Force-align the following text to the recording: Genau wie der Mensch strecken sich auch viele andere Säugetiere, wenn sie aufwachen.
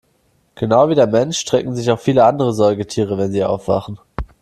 Genau 0.55 0.89
wie 0.89 0.95
der 0.95 1.05
Mensch 1.05 1.37
strecken 1.37 1.75
sich 1.75 1.91
auch 1.91 1.99
viele 1.99 2.25
andere 2.25 2.55
Säugetiere, 2.55 3.19
wenn 3.19 3.31
sie 3.31 3.43
aufwachen. 3.45 3.99